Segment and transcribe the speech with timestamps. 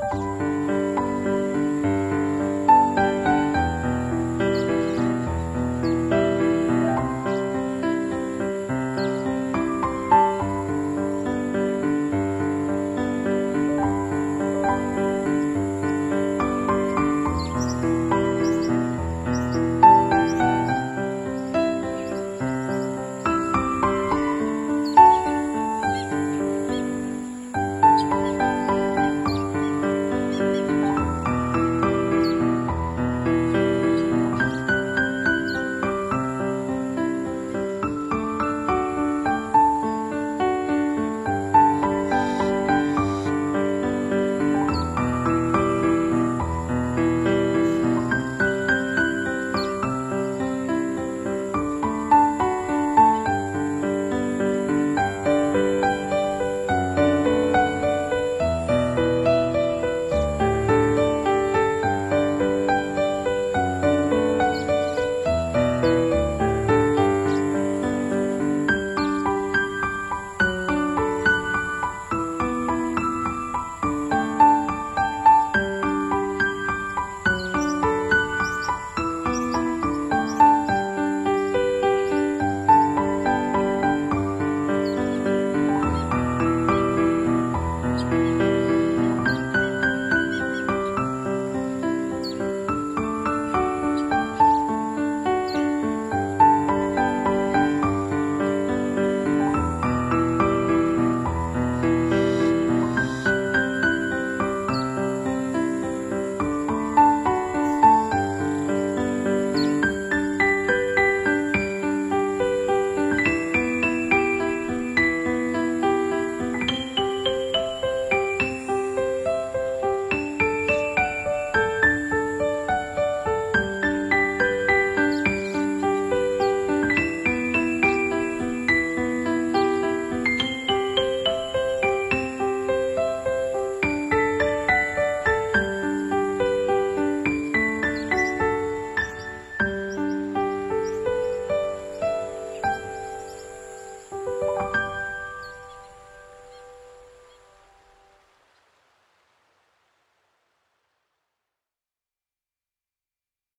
[0.00, 0.49] 了。